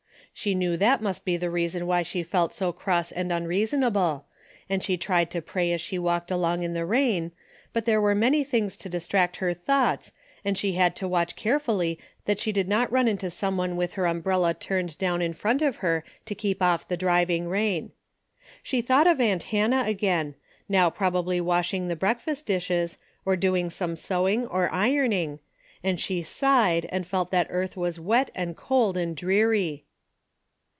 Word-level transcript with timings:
She 0.33 0.55
knew 0.55 0.75
that 0.77 1.03
must 1.03 1.23
be 1.23 1.35
the 1.37 1.51
reason 1.51 1.85
why 1.85 2.01
she 2.03 2.23
felt 2.23 2.51
so 2.51 2.71
cross 2.71 3.11
and 3.11 3.31
unreasonable, 3.31 4.25
and 4.69 4.81
she 4.81 4.97
tried 4.97 5.29
to 5.31 5.41
pray 5.41 5.71
as 5.71 5.81
she 5.81 5.99
walked 5.99 6.31
along 6.31 6.63
in 6.63 6.73
the 6.73 6.85
rain, 6.85 7.31
but 7.73 7.85
there 7.85 8.01
were 8.01 8.15
many 8.15 8.43
things 8.43 8.75
to 8.77 8.89
distract 8.89 9.35
her 9.37 9.53
thoughts, 9.53 10.13
and 10.43 10.57
she 10.57 10.73
had 10.73 10.95
to 10.95 11.07
watch 11.07 11.35
carefully 11.35 11.99
that 12.25 12.39
she 12.39 12.51
did 12.53 12.67
not 12.69 12.91
run 12.91 13.07
into 13.09 13.29
some 13.29 13.55
one 13.57 13.75
with 13.75 13.93
her 13.93 14.07
umbrella 14.07 14.53
turned 14.55 14.97
down 14.97 15.21
in 15.21 15.33
front 15.33 15.61
of 15.61 15.75
her 15.75 16.03
to 16.25 16.33
keep 16.33 16.59
off 16.61 16.87
the 16.87 16.97
driving 16.97 17.47
rain. 17.49 17.91
She 18.63 18.81
thought 18.81 19.05
of 19.07 19.21
aunt 19.21 19.43
Hannah 19.43 19.83
again, 19.85 20.33
now 20.69 20.89
probably 20.89 21.39
washing 21.41 21.87
the 21.87 21.95
breakfast 21.95 22.45
dishes, 22.47 22.97
or 23.25 23.35
doing 23.35 23.69
some 23.69 23.95
sewing 23.97 24.47
or 24.47 24.73
ironing, 24.73 25.39
and 25.83 25.99
she 25.99 26.23
sighed 26.23 26.87
and 26.89 27.05
felt 27.05 27.29
that 27.29 27.47
earth 27.51 27.75
was 27.77 27.99
wet 27.99 28.31
and 28.33 28.55
cold 28.57 28.97
and 28.97 29.15
dreary. 29.15 29.85